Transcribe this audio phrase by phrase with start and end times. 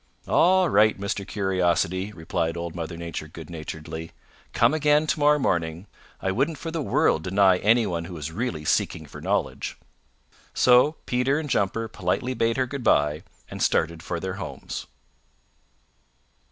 [0.27, 1.27] "All right, Mr.
[1.27, 4.13] Curiosity," replied Old Mother Nature good naturedly,
[4.51, 5.85] "come again to morrow morning.
[6.21, 9.77] I wouldn't for the world deny any one who is really seeking for knowledge."
[10.55, 14.87] So Peter and Jumper politely bade her good by and started for their homes.